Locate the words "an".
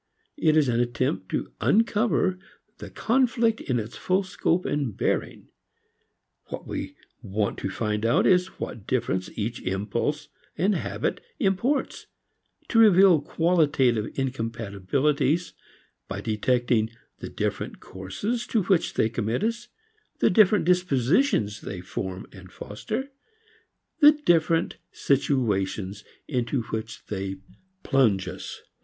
0.67-0.79